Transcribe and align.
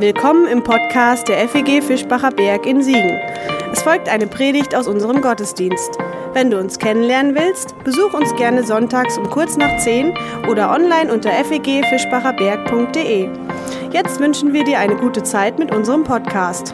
Willkommen 0.00 0.46
im 0.46 0.62
Podcast 0.62 1.26
der 1.26 1.48
FEG 1.48 1.82
Fischbacher 1.82 2.30
Berg 2.30 2.66
in 2.66 2.84
Siegen. 2.84 3.18
Es 3.72 3.82
folgt 3.82 4.08
eine 4.08 4.28
Predigt 4.28 4.72
aus 4.76 4.86
unserem 4.86 5.20
Gottesdienst. 5.20 5.98
Wenn 6.34 6.52
du 6.52 6.60
uns 6.60 6.78
kennenlernen 6.78 7.34
willst, 7.34 7.74
besuch 7.82 8.14
uns 8.14 8.32
gerne 8.36 8.64
sonntags 8.64 9.18
um 9.18 9.28
kurz 9.28 9.56
nach 9.56 9.76
10 9.78 10.14
oder 10.48 10.70
online 10.70 11.12
unter 11.12 11.32
fegfischbacherberg.de. 11.32 13.28
Jetzt 13.90 14.20
wünschen 14.20 14.52
wir 14.52 14.62
dir 14.62 14.78
eine 14.78 14.94
gute 14.94 15.24
Zeit 15.24 15.58
mit 15.58 15.74
unserem 15.74 16.04
Podcast. 16.04 16.72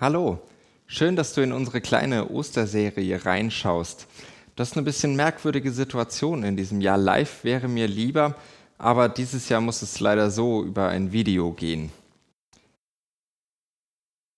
Hallo, 0.00 0.38
schön, 0.86 1.16
dass 1.16 1.34
du 1.34 1.40
in 1.40 1.52
unsere 1.52 1.80
kleine 1.80 2.30
Osterserie 2.30 3.26
reinschaust. 3.26 4.06
Das 4.56 4.70
ist 4.70 4.76
eine 4.76 4.84
bisschen 4.84 5.16
merkwürdige 5.16 5.72
Situation 5.72 6.42
in 6.42 6.56
diesem 6.56 6.80
Jahr. 6.80 6.98
Live 6.98 7.42
wäre 7.44 7.68
mir 7.68 7.88
lieber, 7.88 8.36
aber 8.76 9.08
dieses 9.08 9.48
Jahr 9.48 9.60
muss 9.60 9.80
es 9.80 9.98
leider 10.00 10.30
so 10.30 10.62
über 10.62 10.88
ein 10.88 11.12
Video 11.12 11.52
gehen. 11.52 11.90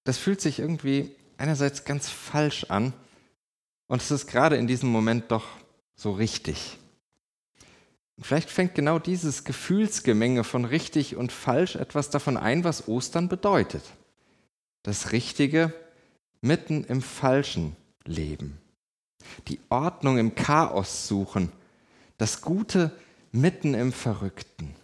Das 0.04 0.18
fühlt 0.18 0.40
sich 0.40 0.58
irgendwie 0.60 1.10
einerseits 1.36 1.84
ganz 1.84 2.08
falsch 2.08 2.64
an 2.68 2.92
und 3.88 4.02
es 4.02 4.10
ist 4.10 4.26
gerade 4.26 4.56
in 4.56 4.66
diesem 4.66 4.90
Moment 4.90 5.30
doch 5.30 5.46
so 5.96 6.12
richtig. 6.12 6.78
Vielleicht 8.20 8.50
fängt 8.50 8.76
genau 8.76 9.00
dieses 9.00 9.42
Gefühlsgemenge 9.42 10.44
von 10.44 10.64
richtig 10.64 11.16
und 11.16 11.32
falsch 11.32 11.74
etwas 11.74 12.10
davon 12.10 12.36
ein, 12.36 12.62
was 12.62 12.86
Ostern 12.86 13.28
bedeutet. 13.28 13.82
Das 14.84 15.10
Richtige 15.10 15.72
mitten 16.40 16.84
im 16.84 17.02
Falschen 17.02 17.74
leben 18.04 18.60
die 19.48 19.60
Ordnung 19.68 20.18
im 20.18 20.34
Chaos 20.34 21.08
suchen, 21.08 21.52
das 22.18 22.40
Gute 22.40 22.96
mitten 23.32 23.74
im 23.74 23.92
Verrückten. 23.92 24.74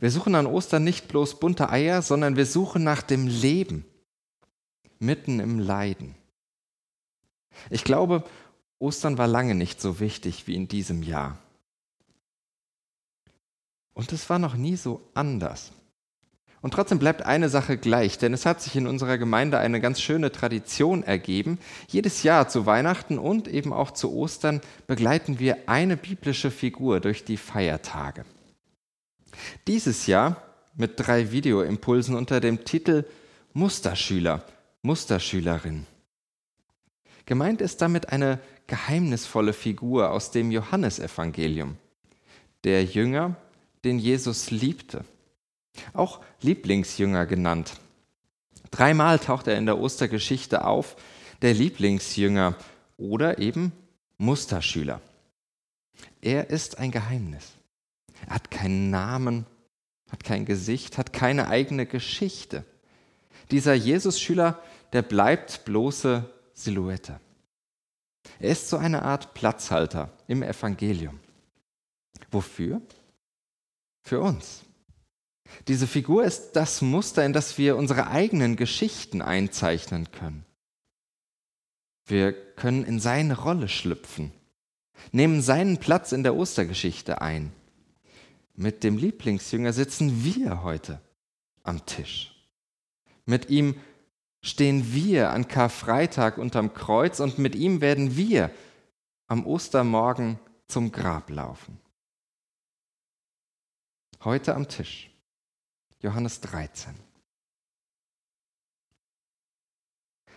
Wir 0.00 0.10
suchen 0.10 0.34
an 0.34 0.46
Ostern 0.46 0.84
nicht 0.84 1.08
bloß 1.08 1.38
bunte 1.38 1.70
Eier, 1.70 2.02
sondern 2.02 2.36
wir 2.36 2.46
suchen 2.46 2.82
nach 2.82 3.02
dem 3.02 3.26
Leben, 3.26 3.84
mitten 4.98 5.40
im 5.40 5.58
Leiden. 5.58 6.14
Ich 7.70 7.84
glaube, 7.84 8.24
Ostern 8.78 9.18
war 9.18 9.28
lange 9.28 9.54
nicht 9.54 9.80
so 9.80 10.00
wichtig 10.00 10.46
wie 10.46 10.56
in 10.56 10.66
diesem 10.66 11.02
Jahr. 11.02 11.38
Und 13.94 14.12
es 14.12 14.28
war 14.30 14.38
noch 14.38 14.54
nie 14.54 14.76
so 14.76 15.08
anders. 15.14 15.72
Und 16.62 16.74
trotzdem 16.74 17.00
bleibt 17.00 17.26
eine 17.26 17.48
Sache 17.48 17.76
gleich, 17.76 18.18
denn 18.18 18.32
es 18.32 18.46
hat 18.46 18.62
sich 18.62 18.76
in 18.76 18.86
unserer 18.86 19.18
Gemeinde 19.18 19.58
eine 19.58 19.80
ganz 19.80 20.00
schöne 20.00 20.30
Tradition 20.30 21.02
ergeben. 21.02 21.58
Jedes 21.88 22.22
Jahr 22.22 22.48
zu 22.48 22.66
Weihnachten 22.66 23.18
und 23.18 23.48
eben 23.48 23.72
auch 23.72 23.90
zu 23.90 24.14
Ostern 24.14 24.60
begleiten 24.86 25.40
wir 25.40 25.68
eine 25.68 25.96
biblische 25.96 26.52
Figur 26.52 27.00
durch 27.00 27.24
die 27.24 27.36
Feiertage. 27.36 28.24
Dieses 29.66 30.06
Jahr 30.06 30.40
mit 30.76 30.92
drei 30.96 31.32
Videoimpulsen 31.32 32.14
unter 32.14 32.38
dem 32.40 32.64
Titel 32.64 33.04
Musterschüler, 33.54 34.44
Musterschülerin. 34.82 35.86
Gemeint 37.26 37.60
ist 37.60 37.82
damit 37.82 38.10
eine 38.10 38.38
geheimnisvolle 38.68 39.52
Figur 39.52 40.12
aus 40.12 40.30
dem 40.30 40.52
Johannesevangelium. 40.52 41.76
Der 42.62 42.84
Jünger, 42.84 43.34
den 43.84 43.98
Jesus 43.98 44.52
liebte 44.52 45.04
auch 45.92 46.20
Lieblingsjünger 46.40 47.26
genannt. 47.26 47.80
Dreimal 48.70 49.18
taucht 49.18 49.46
er 49.46 49.56
in 49.56 49.66
der 49.66 49.78
Ostergeschichte 49.78 50.64
auf, 50.64 50.96
der 51.42 51.54
Lieblingsjünger 51.54 52.56
oder 52.96 53.38
eben 53.38 53.72
Musterschüler. 54.18 55.00
Er 56.20 56.50
ist 56.50 56.78
ein 56.78 56.90
Geheimnis. 56.90 57.52
Er 58.26 58.36
hat 58.36 58.50
keinen 58.50 58.90
Namen, 58.90 59.46
hat 60.10 60.24
kein 60.24 60.44
Gesicht, 60.44 60.98
hat 60.98 61.12
keine 61.12 61.48
eigene 61.48 61.86
Geschichte. 61.86 62.64
Dieser 63.50 63.74
Jesus-Schüler, 63.74 64.62
der 64.92 65.02
bleibt 65.02 65.64
bloße 65.64 66.30
Silhouette. 66.54 67.20
Er 68.38 68.50
ist 68.50 68.68
so 68.68 68.76
eine 68.76 69.02
Art 69.02 69.34
Platzhalter 69.34 70.10
im 70.28 70.42
Evangelium. 70.42 71.18
Wofür? 72.30 72.80
Für 74.02 74.20
uns. 74.20 74.62
Diese 75.68 75.86
Figur 75.86 76.24
ist 76.24 76.52
das 76.52 76.82
Muster, 76.82 77.24
in 77.24 77.32
das 77.32 77.58
wir 77.58 77.76
unsere 77.76 78.08
eigenen 78.08 78.56
Geschichten 78.56 79.22
einzeichnen 79.22 80.10
können. 80.10 80.44
Wir 82.06 82.32
können 82.32 82.84
in 82.84 82.98
seine 82.98 83.38
Rolle 83.38 83.68
schlüpfen, 83.68 84.32
nehmen 85.12 85.40
seinen 85.40 85.78
Platz 85.78 86.12
in 86.12 86.22
der 86.22 86.34
Ostergeschichte 86.34 87.20
ein. 87.20 87.52
Mit 88.54 88.84
dem 88.84 88.96
Lieblingsjünger 88.96 89.72
sitzen 89.72 90.24
wir 90.24 90.62
heute 90.62 91.00
am 91.62 91.86
Tisch. 91.86 92.34
Mit 93.24 93.50
ihm 93.50 93.76
stehen 94.42 94.92
wir 94.92 95.30
an 95.30 95.46
Karfreitag 95.46 96.38
unterm 96.38 96.74
Kreuz 96.74 97.20
und 97.20 97.38
mit 97.38 97.54
ihm 97.54 97.80
werden 97.80 98.16
wir 98.16 98.50
am 99.28 99.46
Ostermorgen 99.46 100.38
zum 100.66 100.90
Grab 100.90 101.30
laufen. 101.30 101.78
Heute 104.24 104.54
am 104.54 104.68
Tisch. 104.68 105.11
Johannes 106.02 106.40
13. 106.40 106.94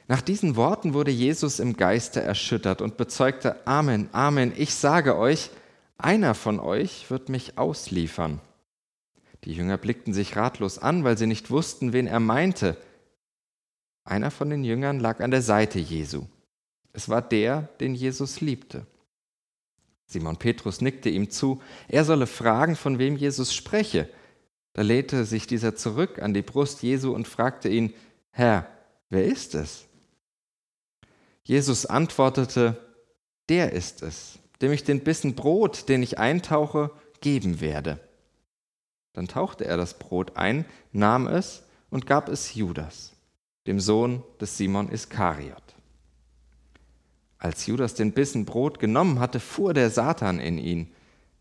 Nach 0.07 0.21
diesen 0.21 0.55
Worten 0.55 0.93
wurde 0.93 1.09
Jesus 1.09 1.59
im 1.59 1.75
Geiste 1.75 2.21
erschüttert 2.21 2.81
und 2.81 2.97
bezeugte, 2.97 3.65
Amen, 3.67 4.07
Amen, 4.11 4.53
ich 4.55 4.75
sage 4.75 5.17
euch, 5.17 5.49
einer 5.97 6.35
von 6.35 6.59
euch 6.59 7.09
wird 7.09 7.29
mich 7.29 7.57
ausliefern. 7.57 8.39
Die 9.45 9.53
Jünger 9.53 9.77
blickten 9.77 10.13
sich 10.13 10.35
ratlos 10.35 10.77
an, 10.77 11.03
weil 11.03 11.17
sie 11.17 11.27
nicht 11.27 11.49
wussten, 11.49 11.93
wen 11.93 12.05
er 12.05 12.19
meinte. 12.19 12.77
Einer 14.03 14.29
von 14.29 14.49
den 14.51 14.63
Jüngern 14.63 14.99
lag 14.99 15.19
an 15.21 15.31
der 15.31 15.41
Seite 15.41 15.79
Jesu. 15.79 16.25
Es 16.93 17.09
war 17.09 17.21
der, 17.21 17.63
den 17.79 17.95
Jesus 17.95 18.41
liebte. 18.41 18.85
Simon 20.05 20.37
Petrus 20.37 20.81
nickte 20.81 21.09
ihm 21.09 21.31
zu, 21.31 21.61
er 21.87 22.05
solle 22.05 22.27
fragen, 22.27 22.75
von 22.75 22.99
wem 22.99 23.17
Jesus 23.17 23.53
spreche. 23.53 24.07
Da 24.75 24.81
lehnte 24.81 25.23
sich 25.23 25.47
dieser 25.47 25.77
zurück 25.77 26.21
an 26.21 26.33
die 26.33 26.41
Brust 26.41 26.83
Jesu 26.83 27.15
und 27.15 27.29
fragte 27.29 27.69
ihn, 27.69 27.93
Herr, 28.31 28.67
wer 29.09 29.23
ist 29.23 29.55
es? 29.55 29.85
Jesus 31.43 31.85
antwortete, 31.85 32.77
der 33.47 33.71
ist 33.71 34.03
es, 34.03 34.37
dem 34.61 34.73
ich 34.73 34.83
den 34.83 34.99
Bissen 34.99 35.33
Brot, 35.33 35.87
den 35.87 36.03
ich 36.03 36.19
eintauche, 36.19 36.91
geben 37.21 37.61
werde. 37.61 38.01
Dann 39.13 39.29
tauchte 39.29 39.63
er 39.63 39.77
das 39.77 39.97
Brot 39.97 40.35
ein, 40.35 40.65
nahm 40.91 41.27
es 41.27 41.63
und 41.89 42.05
gab 42.05 42.27
es 42.27 42.53
Judas, 42.53 43.13
dem 43.67 43.79
Sohn 43.79 44.23
des 44.41 44.57
Simon 44.57 44.89
Iskariot. 44.89 45.63
Als 47.37 47.65
Judas 47.65 47.93
den 47.93 48.11
Bissen 48.11 48.43
Brot 48.43 48.79
genommen 48.79 49.21
hatte, 49.21 49.39
fuhr 49.39 49.73
der 49.73 49.89
Satan 49.89 50.41
in 50.41 50.57
ihn. 50.57 50.91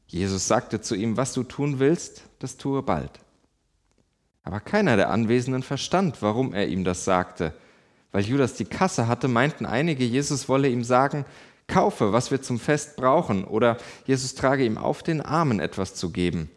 Jesus 0.06 0.46
sagte 0.46 0.80
zu 0.80 0.94
ihm, 0.94 1.16
was 1.16 1.32
du 1.32 1.42
tun 1.42 1.80
willst, 1.80 2.22
das 2.38 2.58
tue 2.58 2.80
bald. 2.80 3.23
Aber 4.44 4.60
keiner 4.60 4.96
der 4.96 5.10
Anwesenden 5.10 5.62
verstand, 5.62 6.22
warum 6.22 6.52
er 6.52 6.68
ihm 6.68 6.84
das 6.84 7.04
sagte. 7.04 7.54
Weil 8.12 8.24
Judas 8.24 8.54
die 8.54 8.66
Kasse 8.66 9.08
hatte, 9.08 9.26
meinten 9.26 9.66
einige, 9.66 10.04
Jesus 10.04 10.48
wolle 10.48 10.68
ihm 10.68 10.84
sagen, 10.84 11.24
kaufe, 11.66 12.12
was 12.12 12.30
wir 12.30 12.42
zum 12.42 12.60
Fest 12.60 12.96
brauchen, 12.96 13.44
oder 13.44 13.78
Jesus 14.04 14.34
trage 14.34 14.64
ihm 14.64 14.78
auf, 14.78 15.02
den 15.02 15.22
Armen 15.22 15.60
etwas 15.60 15.94
zu 15.94 16.12
geben. 16.12 16.50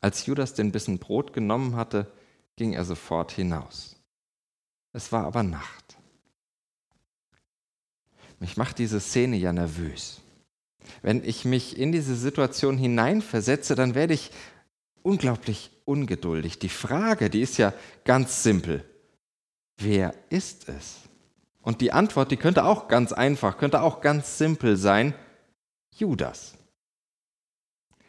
Als 0.00 0.26
Judas 0.26 0.54
den 0.54 0.72
Bissen 0.72 0.98
Brot 0.98 1.32
genommen 1.32 1.76
hatte, 1.76 2.10
ging 2.56 2.72
er 2.72 2.84
sofort 2.84 3.30
hinaus. 3.30 3.96
Es 4.92 5.12
war 5.12 5.24
aber 5.24 5.44
Nacht. 5.44 5.96
Mich 8.40 8.56
macht 8.56 8.78
diese 8.78 8.98
Szene 8.98 9.36
ja 9.36 9.52
nervös. 9.52 10.20
Wenn 11.00 11.22
ich 11.24 11.44
mich 11.44 11.78
in 11.78 11.92
diese 11.92 12.16
Situation 12.16 12.76
hineinversetze, 12.76 13.76
dann 13.76 13.94
werde 13.94 14.14
ich 14.14 14.32
unglaublich 15.02 15.70
ungeduldig. 15.84 16.58
Die 16.58 16.68
Frage, 16.68 17.30
die 17.30 17.40
ist 17.40 17.58
ja 17.58 17.72
ganz 18.04 18.42
simpel. 18.42 18.84
Wer 19.76 20.14
ist 20.30 20.68
es? 20.68 21.00
Und 21.60 21.80
die 21.80 21.92
Antwort, 21.92 22.30
die 22.30 22.36
könnte 22.36 22.64
auch 22.64 22.88
ganz 22.88 23.12
einfach, 23.12 23.58
könnte 23.58 23.82
auch 23.82 24.00
ganz 24.00 24.38
simpel 24.38 24.76
sein. 24.76 25.14
Judas. 25.94 26.54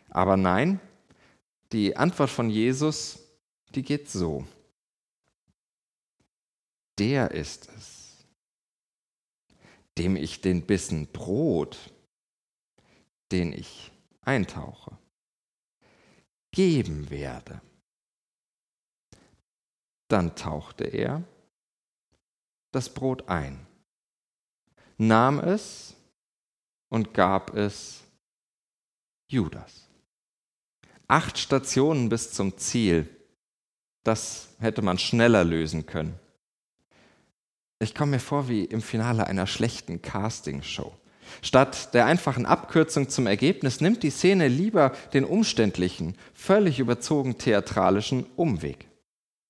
Aber 0.09 0.37
nein, 0.37 0.79
die 1.71 1.97
Antwort 1.97 2.29
von 2.29 2.49
Jesus, 2.49 3.19
die 3.75 3.83
geht 3.83 4.09
so. 4.09 4.47
Der 6.99 7.31
ist 7.31 7.69
es, 7.75 8.25
dem 9.97 10.15
ich 10.15 10.41
den 10.41 10.65
Bissen 10.65 11.07
Brot, 11.07 11.77
den 13.31 13.51
ich 13.51 13.91
eintauche 14.21 14.97
geben 16.53 17.09
werde. 17.09 17.59
Dann 20.07 20.35
tauchte 20.35 20.85
er 20.85 21.23
das 22.71 22.93
Brot 22.93 23.27
ein, 23.27 23.67
nahm 24.97 25.39
es 25.39 25.95
und 26.89 27.13
gab 27.13 27.55
es 27.55 28.03
Judas. 29.27 29.89
Acht 31.07 31.37
Stationen 31.37 32.09
bis 32.09 32.31
zum 32.31 32.57
Ziel. 32.57 33.09
Das 34.03 34.49
hätte 34.59 34.81
man 34.81 34.97
schneller 34.97 35.43
lösen 35.43 35.85
können. 35.85 36.19
Ich 37.79 37.95
komme 37.95 38.11
mir 38.11 38.19
vor 38.19 38.47
wie 38.47 38.63
im 38.65 38.81
Finale 38.81 39.27
einer 39.27 39.47
schlechten 39.47 40.01
Castingshow. 40.01 40.95
Statt 41.41 41.93
der 41.93 42.05
einfachen 42.05 42.45
Abkürzung 42.45 43.09
zum 43.09 43.27
Ergebnis 43.27 43.81
nimmt 43.81 44.03
die 44.03 44.09
Szene 44.09 44.47
lieber 44.47 44.91
den 45.13 45.25
umständlichen, 45.25 46.17
völlig 46.33 46.79
überzogen 46.79 47.37
theatralischen 47.37 48.25
Umweg. 48.35 48.87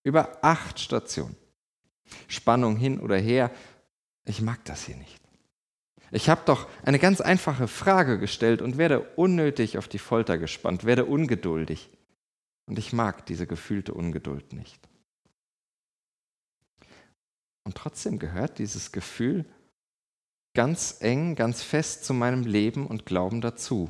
Über 0.04 0.38
acht 0.44 0.80
Stationen. 0.80 1.36
Spannung 2.28 2.78
hin 2.78 3.00
oder 3.00 3.18
her. 3.18 3.52
Ich 4.26 4.42
mag 4.42 4.64
das 4.66 4.86
hier 4.86 4.96
nicht. 4.98 5.22
Ich 6.12 6.30
habe 6.30 6.42
doch 6.46 6.68
eine 6.84 7.00
ganz 7.00 7.22
einfache 7.22 7.68
Frage 7.68 8.20
gestellt 8.20 8.62
und 8.62 8.78
werde 8.78 9.02
unnötig 9.16 9.80
auf 9.80 9.88
die 9.88 9.98
Folter 9.98 10.38
gespannt, 10.38 10.84
werde 10.84 11.06
ungeduldig. 11.06 11.90
Und 12.68 12.78
ich 12.78 12.94
mag 12.94 13.26
diese 13.26 13.48
gefühlte 13.48 13.94
Ungeduld 13.94 14.54
nicht. 14.54 14.80
Und 17.64 17.76
trotzdem 17.76 18.20
gehört 18.20 18.60
dieses 18.60 18.92
Gefühl 18.92 19.46
ganz 20.54 20.98
eng, 21.00 21.36
ganz 21.36 21.64
fest 21.64 22.06
zu 22.06 22.14
meinem 22.14 22.44
Leben 22.44 22.88
und 22.88 23.06
Glauben 23.06 23.42
dazu, 23.42 23.90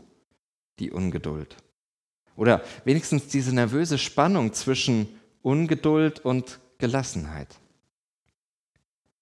die 0.80 0.92
Ungeduld. 0.92 1.58
Oder 2.36 2.64
wenigstens 2.86 3.28
diese 3.28 3.54
nervöse 3.54 3.98
Spannung 3.98 4.54
zwischen 4.54 5.08
Ungeduld 5.42 6.20
und 6.22 6.60
Gelassenheit. 6.78 7.60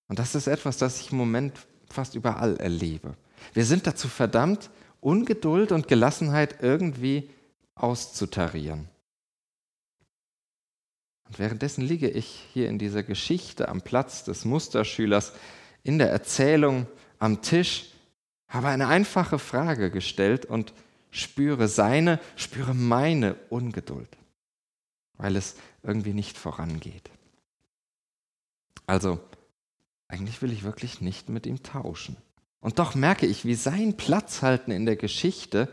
Und 0.07 0.19
das 0.19 0.35
ist 0.35 0.47
etwas, 0.47 0.77
das 0.77 1.01
ich 1.01 1.11
im 1.11 1.17
Moment 1.17 1.53
fast 1.89 2.15
überall 2.15 2.57
erlebe. 2.57 3.15
Wir 3.53 3.65
sind 3.65 3.88
dazu 3.88 4.07
verdammt, 4.07 4.69
Ungeduld 4.99 5.71
und 5.71 5.88
Gelassenheit 5.88 6.61
irgendwie 6.61 7.29
auszutarieren. 7.75 8.88
Und 11.25 11.39
währenddessen 11.39 11.81
liege 11.81 12.09
ich 12.09 12.45
hier 12.53 12.67
in 12.69 12.77
dieser 12.77 13.03
Geschichte 13.03 13.67
am 13.69 13.81
Platz 13.81 14.23
des 14.23 14.45
Musterschülers, 14.45 15.33
in 15.83 15.97
der 15.97 16.11
Erzählung 16.11 16.88
am 17.21 17.41
Tisch, 17.41 17.91
habe 18.47 18.68
eine 18.68 18.88
einfache 18.88 19.39
Frage 19.39 19.91
gestellt 19.91 20.45
und 20.45 20.73
spüre 21.12 21.68
seine, 21.68 22.19
spüre 22.35 22.73
meine 22.73 23.35
Ungeduld, 23.50 24.09
weil 25.18 25.35
es 25.35 25.56
irgendwie 25.83 26.13
nicht 26.13 26.38
vorangeht. 26.38 27.09
Also, 28.88 29.19
eigentlich 30.07 30.41
will 30.41 30.51
ich 30.51 30.63
wirklich 30.63 31.00
nicht 31.00 31.29
mit 31.29 31.45
ihm 31.45 31.62
tauschen. 31.63 32.18
Und 32.59 32.79
doch 32.79 32.95
merke 32.95 33.27
ich, 33.27 33.45
wie 33.45 33.56
sein 33.56 33.95
Platzhalten 33.95 34.74
in 34.74 34.85
der 34.85 34.95
Geschichte 34.95 35.69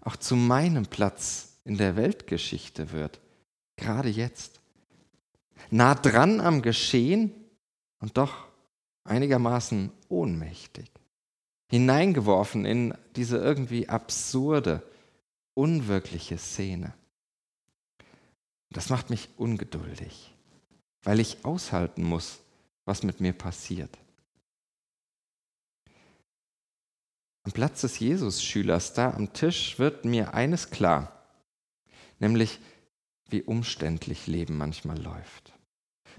auch 0.00 0.16
zu 0.16 0.34
meinem 0.34 0.86
Platz 0.86 1.58
in 1.64 1.78
der 1.78 1.96
Weltgeschichte 1.96 2.90
wird. 2.90 3.20
Gerade 3.76 4.08
jetzt. 4.08 4.60
Nah 5.70 5.94
dran 5.94 6.40
am 6.40 6.60
Geschehen 6.60 7.32
und 8.00 8.18
doch 8.18 8.46
einigermaßen 9.04 9.92
ohnmächtig. 10.12 10.90
Hineingeworfen 11.70 12.66
in 12.66 12.94
diese 13.16 13.38
irgendwie 13.38 13.88
absurde, 13.88 14.82
unwirkliche 15.54 16.36
Szene. 16.36 16.92
Das 18.70 18.90
macht 18.90 19.10
mich 19.10 19.30
ungeduldig, 19.38 20.34
weil 21.02 21.18
ich 21.18 21.44
aushalten 21.44 22.04
muss, 22.04 22.40
was 22.84 23.02
mit 23.02 23.20
mir 23.20 23.32
passiert. 23.32 23.98
Am 27.44 27.52
Platz 27.52 27.80
des 27.80 27.98
Jesus-Schülers 27.98 28.92
da 28.92 29.12
am 29.14 29.32
Tisch 29.32 29.78
wird 29.78 30.04
mir 30.04 30.34
eines 30.34 30.70
klar, 30.70 31.26
nämlich 32.18 32.60
wie 33.28 33.42
umständlich 33.42 34.26
Leben 34.26 34.56
manchmal 34.56 35.00
läuft. 35.00 35.51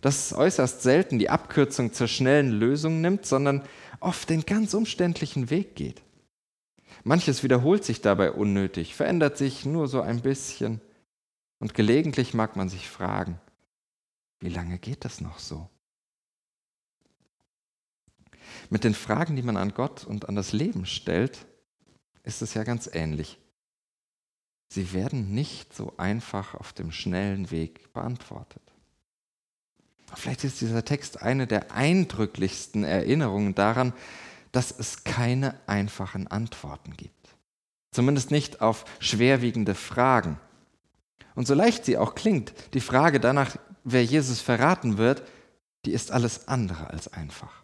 Dass 0.04 0.26
es 0.26 0.38
äußerst 0.38 0.82
selten 0.82 1.18
die 1.18 1.30
Abkürzung 1.30 1.94
zur 1.94 2.10
schnellen 2.10 2.52
Lösung 2.52 3.00
nimmt, 3.00 3.26
sondern 3.26 3.64
oft 4.02 4.30
den 4.30 4.46
ganz 4.46 4.74
umständlichen 4.74 5.50
Weg 5.50 5.78
geht. 5.78 6.02
Manches 7.06 7.42
wiederholt 7.42 7.86
sich 7.86 8.02
dabei 8.02 8.34
unnötig, 8.34 8.96
verändert 8.96 9.38
sich 9.38 9.66
nur 9.66 9.88
so 9.88 10.02
ein 10.02 10.22
bisschen. 10.22 10.82
Und 11.60 11.74
gelegentlich 11.74 12.34
mag 12.34 12.58
man 12.58 12.68
sich 12.68 12.90
fragen, 12.90 13.40
wie 14.42 14.50
lange 14.50 14.78
geht 14.78 15.06
das 15.06 15.22
noch 15.22 15.40
so? 15.40 15.70
Mit 18.70 18.84
den 18.84 18.96
Fragen, 18.96 19.38
die 19.38 19.42
man 19.42 19.56
an 19.56 19.74
Gott 19.74 20.04
und 20.04 20.28
an 20.28 20.36
das 20.36 20.52
Leben 20.52 20.86
stellt, 20.86 21.46
ist 22.24 22.42
es 22.42 22.56
ja 22.56 22.66
ganz 22.66 22.90
ähnlich. 22.92 23.40
Sie 24.68 24.92
werden 24.92 25.34
nicht 25.34 25.74
so 25.74 25.94
einfach 25.96 26.56
auf 26.56 26.74
dem 26.74 26.92
schnellen 26.92 27.52
Weg 27.52 27.94
beantwortet. 27.94 28.73
Vielleicht 30.16 30.44
ist 30.44 30.62
dieser 30.62 30.86
Text 30.86 31.22
eine 31.22 31.48
der 31.48 31.72
eindrücklichsten 31.72 32.84
Erinnerungen 32.84 33.56
daran, 33.56 33.94
dass 34.52 34.72
es 34.72 35.04
keine 35.04 35.60
einfachen 35.68 36.28
Antworten 36.28 36.96
gibt. 36.96 37.36
Zumindest 37.92 38.32
nicht 38.32 38.62
auf 38.62 38.86
schwerwiegende 39.00 39.76
Fragen. 39.76 40.40
Und 41.36 41.48
so 41.48 41.54
leicht 41.54 41.86
sie 41.86 41.98
auch 41.98 42.16
klingt, 42.16 42.54
die 42.74 42.80
Frage 42.80 43.20
danach, 43.20 43.58
wer 43.84 44.04
Jesus 44.04 44.42
verraten 44.42 44.98
wird, 44.98 45.24
die 45.86 45.92
ist 45.92 46.12
alles 46.12 46.48
andere 46.48 46.88
als 46.88 47.12
einfach. 47.12 47.64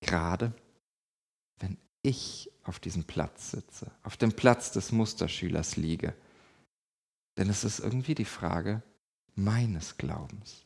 Gerade 0.00 0.52
wenn 1.58 1.78
ich 2.02 2.50
auf 2.64 2.78
diesem 2.78 3.04
Platz 3.04 3.50
sitze, 3.50 3.90
auf 4.02 4.16
dem 4.16 4.32
Platz 4.32 4.72
des 4.72 4.92
Musterschülers 4.92 5.76
liege. 5.76 6.14
Denn 7.36 7.48
es 7.48 7.64
ist 7.64 7.80
irgendwie 7.80 8.14
die 8.14 8.24
Frage 8.24 8.82
meines 9.36 9.96
Glaubens. 9.96 10.64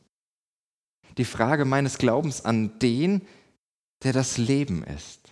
Die 1.17 1.25
Frage 1.25 1.65
meines 1.65 1.97
Glaubens 1.97 2.43
an 2.43 2.79
den, 2.79 3.27
der 4.03 4.13
das 4.13 4.37
Leben 4.37 4.83
ist. 4.83 5.29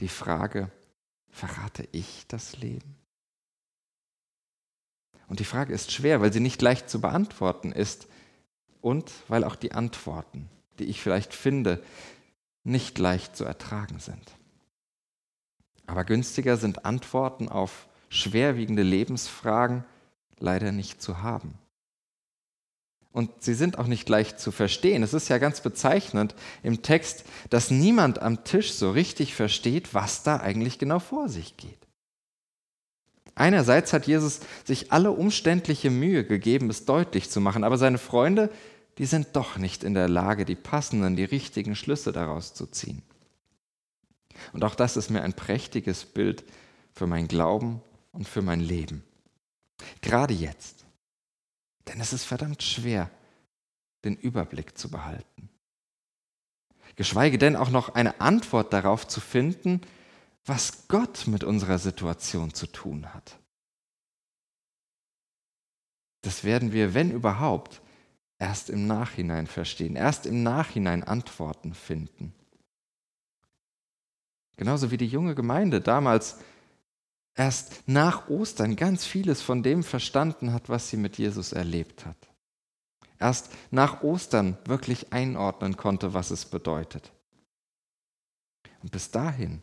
Die 0.00 0.08
Frage, 0.08 0.70
verrate 1.28 1.88
ich 1.92 2.26
das 2.26 2.56
Leben? 2.56 2.96
Und 5.28 5.40
die 5.40 5.44
Frage 5.44 5.72
ist 5.74 5.92
schwer, 5.92 6.20
weil 6.20 6.32
sie 6.32 6.40
nicht 6.40 6.60
leicht 6.62 6.90
zu 6.90 7.00
beantworten 7.00 7.70
ist 7.70 8.08
und 8.80 9.12
weil 9.28 9.44
auch 9.44 9.56
die 9.56 9.72
Antworten 9.72 10.48
die 10.78 10.84
ich 10.84 11.00
vielleicht 11.00 11.34
finde, 11.34 11.82
nicht 12.64 12.98
leicht 12.98 13.36
zu 13.36 13.44
ertragen 13.44 13.98
sind. 13.98 14.32
Aber 15.86 16.04
günstiger 16.04 16.56
sind 16.56 16.84
Antworten 16.84 17.48
auf 17.48 17.88
schwerwiegende 18.08 18.82
Lebensfragen 18.82 19.84
leider 20.40 20.72
nicht 20.72 21.02
zu 21.02 21.22
haben. 21.22 21.54
Und 23.10 23.30
sie 23.42 23.54
sind 23.54 23.78
auch 23.78 23.86
nicht 23.86 24.08
leicht 24.08 24.38
zu 24.38 24.52
verstehen. 24.52 25.02
Es 25.02 25.14
ist 25.14 25.28
ja 25.28 25.38
ganz 25.38 25.60
bezeichnend 25.60 26.34
im 26.62 26.82
Text, 26.82 27.24
dass 27.50 27.70
niemand 27.70 28.20
am 28.20 28.44
Tisch 28.44 28.72
so 28.72 28.90
richtig 28.90 29.34
versteht, 29.34 29.94
was 29.94 30.22
da 30.22 30.36
eigentlich 30.36 30.78
genau 30.78 30.98
vor 30.98 31.28
sich 31.28 31.56
geht. 31.56 31.78
Einerseits 33.34 33.92
hat 33.92 34.06
Jesus 34.06 34.40
sich 34.64 34.92
alle 34.92 35.12
umständliche 35.12 35.90
Mühe 35.90 36.24
gegeben, 36.24 36.70
es 36.70 36.84
deutlich 36.84 37.30
zu 37.30 37.40
machen, 37.40 37.64
aber 37.64 37.78
seine 37.78 37.98
Freunde 37.98 38.50
die 38.98 39.06
sind 39.06 39.28
doch 39.34 39.58
nicht 39.58 39.84
in 39.84 39.94
der 39.94 40.08
Lage, 40.08 40.44
die 40.44 40.56
passenden, 40.56 41.14
die 41.14 41.24
richtigen 41.24 41.76
Schlüsse 41.76 42.12
daraus 42.12 42.52
zu 42.52 42.66
ziehen. 42.66 43.02
Und 44.52 44.64
auch 44.64 44.74
das 44.74 44.96
ist 44.96 45.10
mir 45.10 45.22
ein 45.22 45.34
prächtiges 45.34 46.04
Bild 46.04 46.44
für 46.92 47.06
mein 47.06 47.28
Glauben 47.28 47.80
und 48.12 48.26
für 48.28 48.42
mein 48.42 48.60
Leben. 48.60 49.04
Gerade 50.00 50.34
jetzt. 50.34 50.84
Denn 51.86 52.00
es 52.00 52.12
ist 52.12 52.24
verdammt 52.24 52.62
schwer, 52.62 53.10
den 54.04 54.16
Überblick 54.16 54.76
zu 54.76 54.90
behalten. 54.90 55.48
Geschweige 56.96 57.38
denn 57.38 57.56
auch 57.56 57.70
noch 57.70 57.90
eine 57.90 58.20
Antwort 58.20 58.72
darauf 58.72 59.06
zu 59.06 59.20
finden, 59.20 59.80
was 60.44 60.88
Gott 60.88 61.26
mit 61.26 61.44
unserer 61.44 61.78
Situation 61.78 62.54
zu 62.54 62.66
tun 62.66 63.12
hat. 63.14 63.38
Das 66.22 66.44
werden 66.44 66.72
wir, 66.72 66.94
wenn 66.94 67.10
überhaupt, 67.10 67.80
erst 68.38 68.70
im 68.70 68.86
Nachhinein 68.86 69.46
verstehen, 69.46 69.96
erst 69.96 70.26
im 70.26 70.42
Nachhinein 70.42 71.04
Antworten 71.04 71.74
finden. 71.74 72.34
Genauso 74.56 74.90
wie 74.90 74.96
die 74.96 75.06
junge 75.06 75.34
Gemeinde 75.34 75.80
damals 75.80 76.38
erst 77.38 77.84
nach 77.86 78.28
Ostern 78.28 78.74
ganz 78.76 79.06
vieles 79.06 79.40
von 79.40 79.62
dem 79.62 79.84
verstanden 79.84 80.52
hat, 80.52 80.68
was 80.68 80.90
sie 80.90 80.96
mit 80.96 81.18
Jesus 81.18 81.52
erlebt 81.52 82.04
hat. 82.04 82.16
Erst 83.18 83.50
nach 83.70 84.02
Ostern 84.02 84.58
wirklich 84.64 85.12
einordnen 85.12 85.76
konnte, 85.76 86.14
was 86.14 86.30
es 86.30 86.44
bedeutet. 86.44 87.12
Und 88.82 88.90
bis 88.92 89.10
dahin 89.10 89.62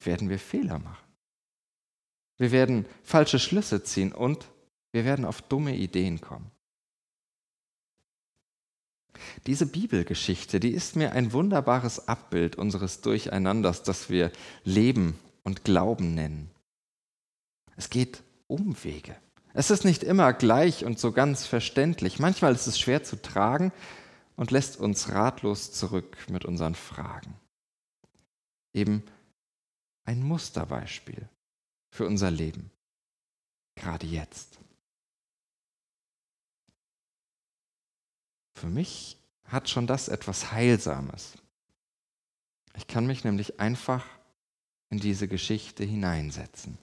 werden 0.00 0.28
wir 0.28 0.38
Fehler 0.38 0.78
machen. 0.78 1.12
Wir 2.38 2.52
werden 2.52 2.86
falsche 3.02 3.38
Schlüsse 3.38 3.82
ziehen 3.82 4.12
und 4.12 4.48
wir 4.92 5.04
werden 5.04 5.24
auf 5.24 5.42
dumme 5.42 5.76
Ideen 5.76 6.20
kommen. 6.20 6.50
Diese 9.46 9.66
Bibelgeschichte, 9.66 10.58
die 10.58 10.72
ist 10.72 10.96
mir 10.96 11.12
ein 11.12 11.32
wunderbares 11.32 12.08
Abbild 12.08 12.56
unseres 12.56 13.00
Durcheinanders, 13.00 13.82
das 13.82 14.10
wir 14.10 14.32
Leben 14.64 15.18
und 15.44 15.64
Glauben 15.64 16.14
nennen. 16.14 16.50
Es 17.76 17.90
geht 17.90 18.22
Umwege. 18.46 19.16
Es 19.54 19.70
ist 19.70 19.84
nicht 19.84 20.02
immer 20.02 20.32
gleich 20.32 20.84
und 20.84 20.98
so 20.98 21.12
ganz 21.12 21.46
verständlich. 21.46 22.18
Manchmal 22.18 22.54
ist 22.54 22.66
es 22.66 22.78
schwer 22.78 23.02
zu 23.02 23.20
tragen 23.20 23.72
und 24.36 24.50
lässt 24.50 24.78
uns 24.78 25.10
ratlos 25.10 25.72
zurück 25.72 26.16
mit 26.30 26.44
unseren 26.44 26.74
Fragen. 26.74 27.34
Eben 28.72 29.02
ein 30.04 30.22
Musterbeispiel 30.22 31.28
für 31.90 32.06
unser 32.06 32.30
Leben, 32.30 32.70
gerade 33.74 34.06
jetzt. 34.06 34.58
Für 38.54 38.68
mich 38.68 39.18
hat 39.44 39.68
schon 39.68 39.86
das 39.86 40.08
etwas 40.08 40.52
Heilsames. 40.52 41.34
Ich 42.74 42.86
kann 42.86 43.06
mich 43.06 43.24
nämlich 43.24 43.60
einfach 43.60 44.06
in 44.92 44.98
diese 44.98 45.26
Geschichte 45.26 45.84
hineinsetzen, 45.84 46.76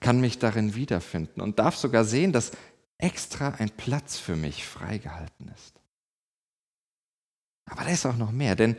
kann 0.00 0.18
mich 0.18 0.38
darin 0.38 0.74
wiederfinden 0.74 1.42
und 1.42 1.58
darf 1.58 1.76
sogar 1.76 2.06
sehen, 2.06 2.32
dass 2.32 2.52
extra 2.96 3.50
ein 3.50 3.68
Platz 3.68 4.16
für 4.16 4.34
mich 4.34 4.66
freigehalten 4.66 5.48
ist. 5.54 5.74
Aber 7.66 7.84
da 7.84 7.90
ist 7.90 8.06
auch 8.06 8.16
noch 8.16 8.32
mehr, 8.32 8.56
denn 8.56 8.76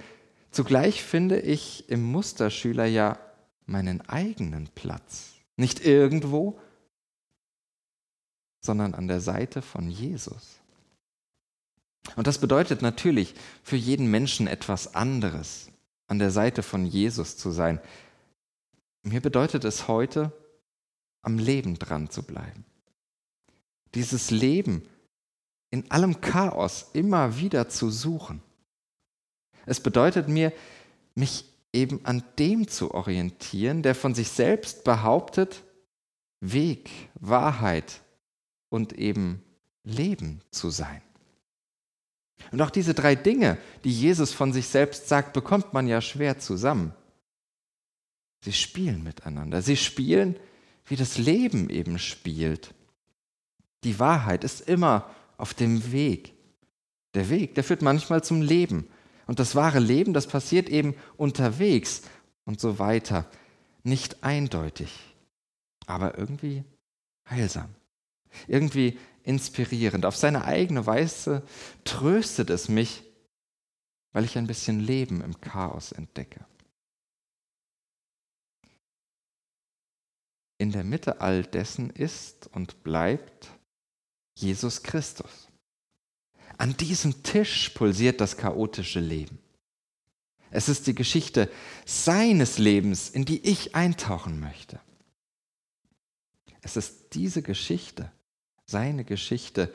zugleich 0.49 1.03
finde 1.03 1.39
ich 1.39 1.87
im 1.87 2.01
Musterschüler 2.01 2.85
ja 2.85 3.19
meinen 3.67 4.01
eigenen 4.01 4.67
Platz. 4.73 5.33
Nicht 5.55 5.85
irgendwo, 5.85 6.59
sondern 8.61 8.95
an 8.95 9.07
der 9.07 9.21
Seite 9.21 9.61
von 9.61 9.91
Jesus. 9.91 10.59
Und 12.15 12.25
das 12.25 12.39
bedeutet 12.39 12.81
natürlich 12.81 13.35
für 13.61 13.75
jeden 13.75 14.09
Menschen 14.09 14.47
etwas 14.47 14.95
anderes, 14.95 15.69
an 16.07 16.19
der 16.19 16.31
Seite 16.31 16.63
von 16.63 16.85
Jesus 16.85 17.37
zu 17.37 17.51
sein. 17.51 17.79
Mir 19.03 19.21
bedeutet 19.21 19.63
es 19.65 19.87
heute, 19.87 20.31
am 21.21 21.37
Leben 21.37 21.79
dran 21.79 22.09
zu 22.09 22.23
bleiben. 22.23 22.65
Dieses 23.95 24.29
Leben 24.29 24.87
in 25.71 25.89
allem 25.91 26.21
Chaos 26.21 26.91
immer 26.93 27.37
wieder 27.37 27.67
zu 27.69 27.89
suchen. 27.89 28.41
Es 29.65 29.79
bedeutet 29.79 30.27
mir, 30.27 30.53
mich 31.15 31.45
eben 31.73 32.05
an 32.05 32.23
dem 32.39 32.67
zu 32.67 32.93
orientieren, 32.93 33.81
der 33.81 33.95
von 33.95 34.15
sich 34.15 34.29
selbst 34.29 34.83
behauptet, 34.83 35.63
Weg, 36.39 36.89
Wahrheit 37.15 38.01
und 38.69 38.93
eben 38.93 39.43
Leben 39.83 40.41
zu 40.51 40.69
sein. 40.69 41.01
Und 42.51 42.61
auch 42.61 42.69
diese 42.69 42.93
drei 42.93 43.15
Dinge, 43.15 43.57
die 43.83 43.91
Jesus 43.91 44.33
von 44.33 44.53
sich 44.53 44.67
selbst 44.67 45.07
sagt, 45.07 45.33
bekommt 45.33 45.73
man 45.73 45.87
ja 45.87 46.01
schwer 46.01 46.39
zusammen. 46.39 46.93
Sie 48.41 48.53
spielen 48.53 49.03
miteinander. 49.03 49.61
Sie 49.61 49.77
spielen, 49.77 50.35
wie 50.85 50.95
das 50.95 51.17
Leben 51.17 51.69
eben 51.69 51.97
spielt. 51.97 52.73
Die 53.83 53.99
Wahrheit 53.99 54.43
ist 54.43 54.61
immer 54.67 55.09
auf 55.37 55.53
dem 55.53 55.91
Weg. 55.91 56.33
Der 57.13 57.29
Weg, 57.29 57.55
der 57.55 57.63
führt 57.63 57.81
manchmal 57.81 58.23
zum 58.23 58.41
Leben. 58.41 58.87
Und 59.27 59.39
das 59.39 59.55
wahre 59.55 59.79
Leben, 59.79 60.13
das 60.13 60.27
passiert 60.27 60.69
eben 60.69 60.95
unterwegs 61.17 62.03
und 62.45 62.59
so 62.59 62.77
weiter. 62.77 63.27
Nicht 63.83 64.23
eindeutig, 64.23 64.91
aber 65.87 66.17
irgendwie 66.17 66.63
heilsam. 67.29 67.69
Irgendwie 68.47 68.99
inspirierend. 69.25 70.05
Auf 70.05 70.15
seine 70.15 70.45
eigene 70.45 70.85
Weise 70.85 71.43
tröstet 71.83 72.49
es 72.49 72.69
mich, 72.69 73.03
weil 74.13 74.23
ich 74.23 74.37
ein 74.37 74.47
bisschen 74.47 74.79
Leben 74.79 75.21
im 75.21 75.41
Chaos 75.41 75.91
entdecke. 75.91 76.45
In 80.57 80.71
der 80.71 80.85
Mitte 80.85 81.19
all 81.19 81.43
dessen 81.43 81.89
ist 81.89 82.47
und 82.53 82.83
bleibt 82.83 83.49
Jesus 84.35 84.83
Christus. 84.83 85.49
An 86.57 86.77
diesem 86.77 87.23
Tisch 87.23 87.69
pulsiert 87.71 88.21
das 88.21 88.37
chaotische 88.37 89.01
Leben. 89.01 89.39
Es 90.51 90.69
ist 90.69 90.87
die 90.87 90.95
Geschichte 90.95 91.51
seines 91.85 92.57
Lebens, 92.57 93.09
in 93.09 93.25
die 93.25 93.45
ich 93.45 93.75
eintauchen 93.75 94.39
möchte. 94.39 94.79
Es 96.61 96.77
ist 96.77 97.13
diese 97.13 97.41
Geschichte, 97.41 98.11
seine 98.65 99.03
Geschichte, 99.03 99.73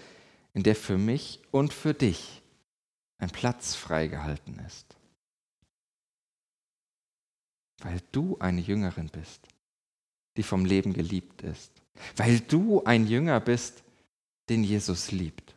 in 0.52 0.62
der 0.62 0.76
für 0.76 0.98
mich 0.98 1.40
und 1.50 1.72
für 1.72 1.94
dich 1.94 2.42
ein 3.18 3.30
Platz 3.30 3.74
freigehalten 3.74 4.58
ist. 4.66 4.96
Weil 7.82 8.00
du 8.12 8.38
eine 8.38 8.60
Jüngerin 8.60 9.08
bist, 9.08 9.46
die 10.36 10.42
vom 10.42 10.64
Leben 10.64 10.92
geliebt 10.92 11.42
ist. 11.42 11.72
Weil 12.16 12.40
du 12.40 12.84
ein 12.84 13.06
Jünger 13.06 13.40
bist, 13.40 13.82
den 14.48 14.64
Jesus 14.64 15.12
liebt. 15.12 15.54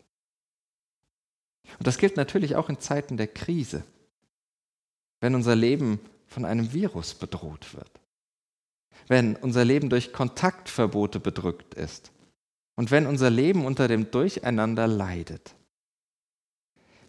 Und 1.79 1.87
das 1.87 1.97
gilt 1.97 2.17
natürlich 2.17 2.55
auch 2.55 2.69
in 2.69 2.79
Zeiten 2.79 3.17
der 3.17 3.27
Krise, 3.27 3.83
wenn 5.19 5.35
unser 5.35 5.55
Leben 5.55 5.99
von 6.27 6.45
einem 6.45 6.73
Virus 6.73 7.13
bedroht 7.13 7.73
wird, 7.73 7.89
wenn 9.07 9.35
unser 9.37 9.65
Leben 9.65 9.89
durch 9.89 10.13
Kontaktverbote 10.13 11.19
bedrückt 11.19 11.73
ist, 11.73 12.11
und 12.75 12.91
wenn 12.91 13.05
unser 13.05 13.29
Leben 13.29 13.65
unter 13.65 13.87
dem 13.87 14.11
Durcheinander 14.11 14.87
leidet, 14.87 15.55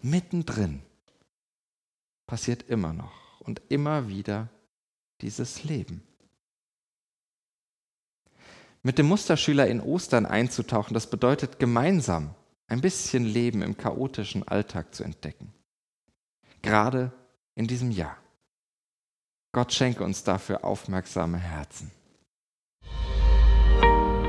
mittendrin 0.03 0.83
passiert 2.27 2.69
immer 2.69 2.93
noch 2.93 3.41
und 3.41 3.63
immer 3.69 4.09
wieder 4.09 4.49
dieses 5.21 5.65
Leben. 5.65 6.03
Mit 8.83 8.99
dem 8.99 9.07
Musterschüler 9.07 9.67
in 9.67 9.81
Ostern 9.81 10.27
einzutauchen, 10.27 10.93
das 10.93 11.09
bedeutet 11.09 11.59
gemeinsam 11.59 12.35
ein 12.67 12.83
bisschen 12.83 13.25
Leben 13.25 13.63
im 13.63 13.79
chaotischen 13.79 14.47
Alltag 14.47 14.95
zu 14.95 15.05
entdecken. 15.05 15.53
Gerade 16.61 17.13
in 17.55 17.67
diesem 17.67 17.91
Jahr. 17.91 18.17
Gott 19.53 19.73
schenke 19.73 20.05
uns 20.05 20.25
dafür 20.25 20.65
aufmerksame 20.65 21.39
Herzen. 21.39 21.91